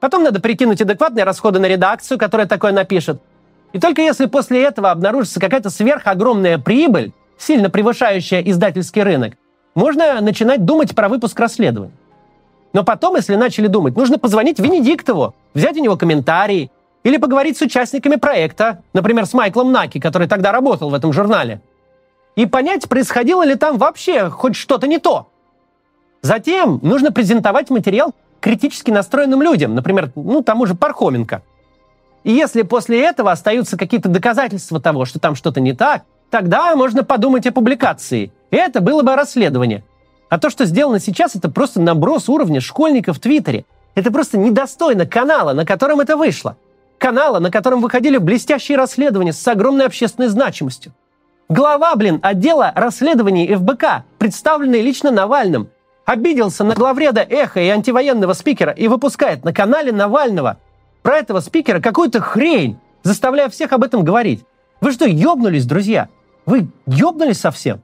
Потом 0.00 0.22
надо 0.22 0.40
прикинуть 0.40 0.80
адекватные 0.80 1.24
расходы 1.24 1.58
на 1.58 1.66
редакцию, 1.66 2.18
которая 2.18 2.46
такое 2.46 2.72
напишет. 2.72 3.20
И 3.72 3.78
только 3.78 4.02
если 4.02 4.26
после 4.26 4.62
этого 4.62 4.90
обнаружится 4.90 5.40
какая-то 5.40 5.70
сверхогромная 5.70 6.58
прибыль, 6.58 7.12
сильно 7.36 7.70
превышающая 7.70 8.40
издательский 8.40 9.02
рынок, 9.02 9.34
можно 9.74 10.20
начинать 10.20 10.64
думать 10.64 10.94
про 10.94 11.08
выпуск 11.08 11.38
расследований. 11.38 11.92
Но 12.72 12.84
потом, 12.84 13.16
если 13.16 13.34
начали 13.34 13.66
думать, 13.66 13.96
нужно 13.96 14.18
позвонить 14.18 14.58
Венедиктову, 14.58 15.34
взять 15.54 15.76
у 15.76 15.82
него 15.82 15.96
комментарии, 15.96 16.70
или 17.04 17.16
поговорить 17.16 17.56
с 17.56 17.62
участниками 17.62 18.16
проекта, 18.16 18.82
например, 18.92 19.24
с 19.26 19.32
Майклом 19.32 19.72
Наки, 19.72 20.00
который 20.00 20.28
тогда 20.28 20.52
работал 20.52 20.90
в 20.90 20.94
этом 20.94 21.12
журнале. 21.12 21.60
И 22.36 22.46
понять, 22.46 22.88
происходило 22.88 23.44
ли 23.44 23.54
там 23.54 23.78
вообще 23.78 24.28
хоть 24.28 24.56
что-то 24.56 24.86
не 24.86 24.98
то. 24.98 25.28
Затем 26.22 26.80
нужно 26.82 27.12
презентовать 27.12 27.70
материал 27.70 28.14
критически 28.40 28.90
настроенным 28.90 29.42
людям, 29.42 29.74
например, 29.74 30.10
ну, 30.14 30.42
тому 30.42 30.66
же 30.66 30.74
Пархоменко. 30.74 31.42
И 32.24 32.32
если 32.32 32.62
после 32.62 33.02
этого 33.02 33.32
остаются 33.32 33.76
какие-то 33.76 34.08
доказательства 34.08 34.80
того, 34.80 35.04
что 35.04 35.18
там 35.18 35.34
что-то 35.34 35.60
не 35.60 35.72
так, 35.72 36.02
тогда 36.30 36.74
можно 36.76 37.04
подумать 37.04 37.46
о 37.46 37.52
публикации. 37.52 38.32
Это 38.50 38.80
было 38.80 39.02
бы 39.02 39.14
расследование. 39.14 39.84
А 40.28 40.38
то, 40.38 40.50
что 40.50 40.64
сделано 40.66 41.00
сейчас, 41.00 41.36
это 41.36 41.50
просто 41.50 41.80
наброс 41.80 42.28
уровня 42.28 42.60
школьников 42.60 43.16
в 43.16 43.20
Твиттере. 43.20 43.64
Это 43.94 44.12
просто 44.12 44.36
недостойно 44.38 45.06
канала, 45.06 45.52
на 45.52 45.64
котором 45.64 46.00
это 46.00 46.16
вышло 46.16 46.56
канала, 46.98 47.38
на 47.38 47.50
котором 47.50 47.80
выходили 47.80 48.18
блестящие 48.18 48.76
расследования 48.76 49.32
с 49.32 49.48
огромной 49.48 49.86
общественной 49.86 50.28
значимостью. 50.28 50.92
Глава, 51.48 51.94
блин, 51.96 52.20
отдела 52.22 52.72
расследований 52.74 53.54
ФБК, 53.54 54.04
представленный 54.18 54.82
лично 54.82 55.10
Навальным, 55.10 55.70
обиделся 56.04 56.64
на 56.64 56.74
главреда 56.74 57.22
Эхо 57.22 57.60
и 57.60 57.68
антивоенного 57.68 58.34
спикера 58.34 58.72
и 58.72 58.88
выпускает 58.88 59.44
на 59.44 59.54
канале 59.54 59.92
Навального 59.92 60.58
про 61.02 61.16
этого 61.18 61.40
спикера 61.40 61.80
какую-то 61.80 62.20
хрень, 62.20 62.78
заставляя 63.02 63.48
всех 63.48 63.72
об 63.72 63.84
этом 63.84 64.04
говорить. 64.04 64.44
Вы 64.80 64.92
что, 64.92 65.06
ёбнулись, 65.06 65.66
друзья? 65.66 66.08
Вы 66.46 66.68
ёбнулись 66.86 67.40
совсем? 67.40 67.80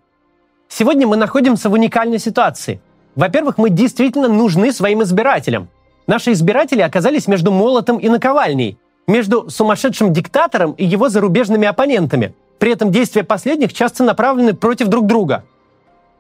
Сегодня 0.68 1.06
мы 1.06 1.16
находимся 1.16 1.68
в 1.68 1.73
уникальной 1.73 2.18
ситуации. 2.18 2.80
Во-первых, 3.14 3.59
мы 3.59 3.71
действительно 3.71 4.28
нужны 4.28 4.73
своим 4.73 5.02
избирателям. 5.02 5.68
Наши 6.06 6.33
избиратели 6.33 6.80
оказались 6.80 7.26
между 7.26 7.50
молотом 7.52 7.99
и 7.99 8.09
наковальней 8.09 8.78
между 9.06 9.50
сумасшедшим 9.50 10.12
диктатором 10.12 10.73
и 10.73 10.85
его 10.85 11.09
зарубежными 11.09 11.66
оппонентами. 11.66 12.35
При 12.59 12.73
этом 12.73 12.90
действия 12.90 13.25
последних 13.25 13.73
часто 13.73 14.04
направлены 14.04 14.54
против 14.54 14.88
друг 14.88 15.06
друга. 15.06 15.44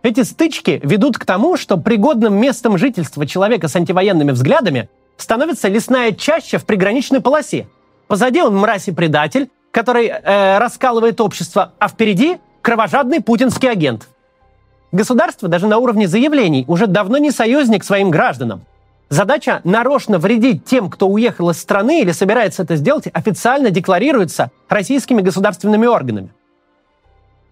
Эти 0.02 0.22
стычки 0.22 0.80
ведут 0.82 1.16
к 1.16 1.24
тому, 1.24 1.56
что 1.56 1.78
пригодным 1.78 2.34
местом 2.34 2.76
жительства 2.76 3.26
человека 3.26 3.68
с 3.68 3.76
антивоенными 3.76 4.32
взглядами 4.32 4.90
становится 5.16 5.68
лесная 5.68 6.12
чаща 6.12 6.58
в 6.58 6.64
приграничной 6.64 7.20
полосе. 7.20 7.68
Позади 8.08 8.42
он 8.42 8.56
мразь 8.56 8.88
и 8.88 8.92
предатель, 8.92 9.50
который 9.70 10.06
э, 10.06 10.58
раскалывает 10.58 11.20
общество, 11.20 11.72
а 11.78 11.88
впереди 11.88 12.38
кровожадный 12.62 13.20
путинский 13.20 13.70
агент. 13.70 14.08
Государство 14.92 15.48
даже 15.48 15.66
на 15.66 15.78
уровне 15.78 16.06
заявлений 16.06 16.64
уже 16.68 16.86
давно 16.86 17.18
не 17.18 17.30
союзник 17.30 17.84
своим 17.84 18.10
гражданам– 18.10 18.64
Задача 19.08 19.60
нарочно 19.64 20.18
вредить 20.18 20.64
тем, 20.64 20.90
кто 20.90 21.08
уехал 21.08 21.50
из 21.50 21.60
страны 21.60 22.00
или 22.00 22.12
собирается 22.12 22.62
это 22.62 22.76
сделать, 22.76 23.08
официально 23.12 23.70
декларируется 23.70 24.50
российскими 24.68 25.20
государственными 25.20 25.86
органами. 25.86 26.30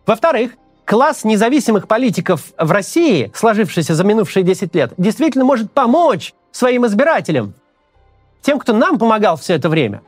Во-вторых, 0.07 0.53
класс 0.85 1.25
независимых 1.25 1.87
политиков 1.87 2.53
в 2.59 2.71
России, 2.73 3.31
сложившийся 3.35 3.95
за 3.95 4.03
минувшие 4.03 4.43
10 4.43 4.75
лет, 4.75 4.95
действительно 4.97 5.45
может 5.45 5.71
помочь 5.71 6.35
своим 6.53 6.87
избирателям, 6.87 7.55
тем, 8.41 8.59
кто 8.59 8.73
нам 8.73 8.99
помогал 8.99 9.37
все 9.37 9.55
это 9.55 9.69
время. 9.69 10.03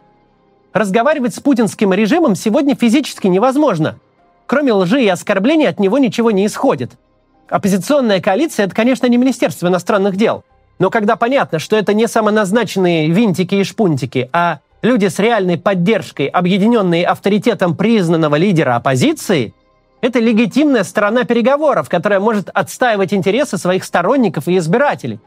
Разговаривать 0.72 1.34
с 1.34 1.40
путинским 1.40 1.92
режимом 1.92 2.36
сегодня 2.36 2.76
физически 2.76 3.26
невозможно. 3.26 3.98
Кроме 4.46 4.72
лжи 4.72 5.02
и 5.02 5.08
оскорблений 5.08 5.68
от 5.68 5.80
него 5.80 5.98
ничего 5.98 6.30
не 6.30 6.46
исходит. 6.46 6.92
Оппозиционная 7.48 8.20
коалиция– 8.20 8.66
это, 8.66 8.74
конечно, 8.74 9.06
не 9.06 9.16
Министерство 9.16 9.68
иностранных 9.68 10.16
дел– 10.16 10.44
но 10.78 10.90
когда 10.90 11.16
понятно, 11.16 11.58
что 11.58 11.76
это 11.76 11.94
не 11.94 12.08
самоназначенные 12.08 13.08
винтики 13.08 13.56
и 13.56 13.64
шпунтики, 13.64 14.28
а 14.32 14.58
люди 14.82 15.06
с 15.06 15.18
реальной 15.18 15.56
поддержкой, 15.56 16.26
объединенные 16.26 17.06
авторитетом 17.06 17.76
признанного 17.76 18.36
лидера 18.36 18.76
оппозиции, 18.76 19.54
это 20.00 20.18
легитимная 20.18 20.84
сторона 20.84 21.24
переговоров, 21.24 21.88
которая 21.88 22.20
может 22.20 22.50
отстаивать 22.52 23.14
интересы 23.14 23.56
своих 23.56 23.84
сторонников 23.84 24.48
и 24.48 24.58
избирателей. 24.58 25.20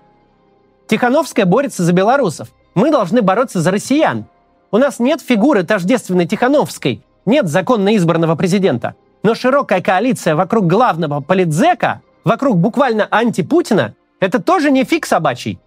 Тихановская 0.87 1.45
борется 1.45 1.83
за 1.83 1.91
белорусов. 1.91 2.49
Мы 2.73 2.91
должны 2.91 3.21
бороться 3.21 3.61
за 3.61 3.71
россиян. 3.71 4.25
У 4.71 4.77
нас 4.77 4.99
нет 4.99 5.21
фигуры 5.21 5.63
тождественной 5.63 6.25
Тихановской, 6.25 7.03
нет 7.25 7.47
законно 7.47 7.95
избранного 7.95 8.35
президента. 8.35 8.95
Но 9.23 9.35
широкая 9.35 9.81
коалиция 9.81 10.35
вокруг 10.35 10.67
главного 10.67 11.19
политзека, 11.19 12.01
вокруг 12.23 12.57
буквально 12.57 13.07
антипутина, 13.11 13.95
это 14.19 14.41
тоже 14.41 14.71
не 14.71 14.83
фиг 14.83 15.05
собачий. 15.05 15.59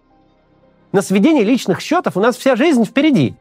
На 0.91 1.01
сведении 1.01 1.43
личных 1.43 1.81
счетов 1.81 2.17
у 2.17 2.19
нас 2.19 2.35
вся 2.35 2.55
жизнь 2.55 2.83
впереди. 2.83 3.35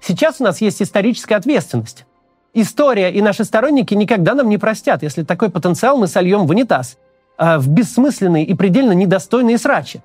Сейчас 0.00 0.36
у 0.40 0.44
нас 0.44 0.60
есть 0.60 0.80
историческая 0.80 1.36
ответственность. 1.36 2.06
История 2.54 3.12
и 3.12 3.20
наши 3.20 3.44
сторонники 3.44 3.94
никогда 3.94 4.34
нам 4.34 4.48
не 4.48 4.58
простят, 4.58 5.02
если 5.02 5.22
такой 5.22 5.50
потенциал 5.50 5.98
мы 5.98 6.06
сольем 6.06 6.46
в 6.46 6.50
унитаз, 6.50 6.96
э, 7.36 7.58
в 7.58 7.68
бессмысленные 7.68 8.44
и 8.44 8.54
предельно 8.54 8.92
недостойные 8.92 9.58
срачи. 9.58 10.02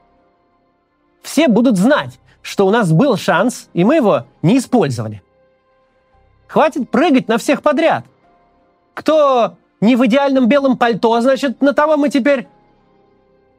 Все 1.24 1.48
будут 1.48 1.78
знать, 1.78 2.20
что 2.42 2.68
у 2.68 2.70
нас 2.70 2.92
был 2.92 3.18
шанс, 3.18 3.70
и 3.74 3.84
мы 3.84 3.96
его 3.96 4.28
не 4.44 4.60
использовали. 4.60 5.24
Хватит 6.48 6.92
прыгать 6.92 7.28
на 7.28 7.40
всех 7.40 7.64
подряд. 7.64 8.06
Кто 8.94 9.56
не 9.82 9.96
в 9.96 10.06
идеальном 10.06 10.48
белом 10.48 10.78
пальто, 10.78 11.20
значит, 11.22 11.62
на 11.62 11.74
того 11.74 11.98
мы 11.98 12.10
теперь... 12.10 12.48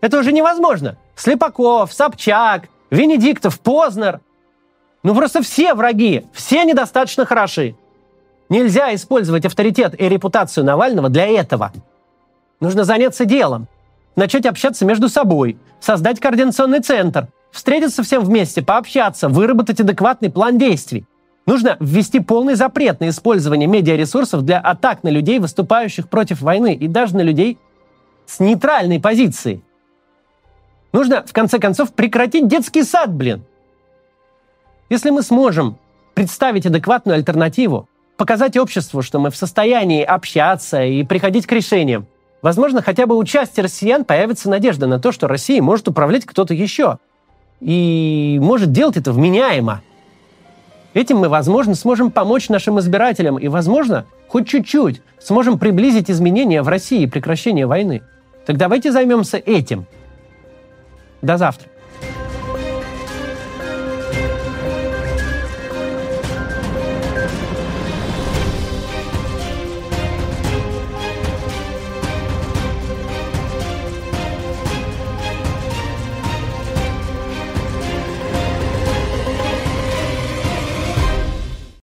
Это 0.01 0.19
уже 0.19 0.33
невозможно. 0.33 0.97
Слепаков, 1.17 1.93
Собчак, 1.93 2.69
Венедиктов, 2.91 3.59
Познер. 3.59 4.21
Ну 5.03 5.15
просто 5.15 5.43
все 5.43 5.75
враги, 5.75 6.27
все 6.33 6.65
недостаточно 6.65 7.25
хороши. 7.25 7.75
Нельзя 8.51 8.95
использовать 8.95 9.47
авторитет 9.47 9.99
и 9.99 10.09
репутацию 10.09 10.65
Навального 10.65 11.09
для 11.09 11.27
этого. 11.27 11.73
Нужно 12.61 12.85
заняться 12.85 13.25
делом, 13.25 13.67
начать 14.15 14.47
общаться 14.47 14.85
между 14.85 15.09
собой, 15.09 15.59
создать 15.81 16.21
координационный 16.21 16.81
центр, 16.81 17.29
встретиться 17.55 18.03
всем 18.03 18.25
вместе, 18.25 18.63
пообщаться, 18.63 19.29
выработать 19.29 19.81
адекватный 19.81 20.31
план 20.31 20.59
действий. 20.59 21.07
Нужно 21.47 21.77
ввести 21.79 22.21
полный 22.21 22.57
запрет 22.57 23.01
на 23.01 23.09
использование 23.11 23.69
медиаресурсов 23.69 24.43
для 24.43 24.59
атак 24.59 25.05
на 25.05 25.09
людей, 25.09 25.39
выступающих 25.39 26.09
против 26.09 26.41
войны, 26.41 26.75
и 26.75 26.89
даже 26.89 27.17
на 27.17 27.21
людей 27.21 27.59
с 28.27 28.41
нейтральной 28.41 28.99
позицией. 28.99 29.63
Нужно, 30.93 31.25
в 31.25 31.33
конце 31.33 31.59
концов, 31.59 31.93
прекратить 31.93 32.49
детский 32.49 32.83
сад, 32.83 33.13
блин. 33.13 33.45
Если 34.91 35.11
мы 35.11 35.23
сможем 35.23 35.79
представить 36.15 36.67
адекватную 36.67 37.17
альтернативу, 37.17 37.89
показать 38.17 38.57
обществу, 38.57 39.03
что 39.03 39.19
мы 39.19 39.31
в 39.31 39.37
состоянии 39.37 40.03
общаться 40.03 40.83
и 40.83 41.05
приходить 41.05 41.47
к 41.47 41.53
решениям, 41.53 42.07
возможно, 42.43 42.83
хотя 42.83 43.07
бы 43.07 43.17
у 43.17 43.25
части 43.25 43.61
россиян 43.61 44.05
появится 44.05 44.51
надежда 44.51 44.87
на 44.87 44.99
то, 44.99 45.13
что 45.13 45.29
Россией 45.29 45.61
может 45.61 45.89
управлять 45.89 46.25
кто-то 46.25 46.55
еще. 46.55 46.99
И 47.61 48.39
может 48.43 48.73
делать 48.73 48.97
это 48.97 49.13
вменяемо. 49.13 49.83
Этим 50.93 51.19
мы, 51.19 51.29
возможно, 51.29 51.75
сможем 51.75 52.11
помочь 52.11 52.49
нашим 52.49 52.79
избирателям 52.79 53.39
и, 53.39 53.49
возможно, 53.49 54.07
хоть 54.29 54.47
чуть-чуть 54.47 55.03
сможем 55.19 55.59
приблизить 55.59 56.11
изменения 56.11 56.63
в 56.63 56.69
России 56.69 57.03
и 57.03 57.07
прекращение 57.07 57.67
войны. 57.67 58.03
Так 58.47 58.57
давайте 58.57 58.93
займемся 58.93 59.39
этим– 59.39 59.87
до 61.25 61.39
завтра. 61.39 61.69